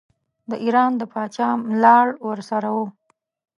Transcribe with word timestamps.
د 0.49 0.51
ایران 0.63 0.91
د 0.97 1.03
پاچا 1.13 1.47
ملاړ 1.69 2.07
ورسره 2.27 2.69
وو. 2.75 2.85